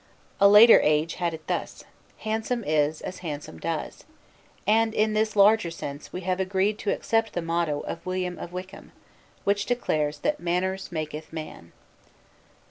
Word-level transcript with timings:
A 0.39 0.47
later 0.47 0.79
age 0.81 1.13
had 1.21 1.31
it 1.35 1.45
thus: 1.45 1.83
"Handsome 2.21 2.63
is 2.63 3.01
as 3.01 3.19
handsome 3.19 3.59
does," 3.59 4.03
and 4.65 4.95
in 4.95 5.13
this 5.13 5.35
larger 5.35 5.69
sense 5.69 6.11
we 6.11 6.21
have 6.21 6.39
agreed 6.39 6.79
to 6.79 6.91
accept 6.91 7.33
the 7.33 7.39
motto 7.43 7.81
of 7.81 8.03
William 8.03 8.39
of 8.39 8.51
Wykeham, 8.51 8.93
which 9.43 9.67
declares 9.67 10.17
that 10.21 10.39
"Manners 10.39 10.91
maketh 10.91 11.31
Man." 11.31 11.71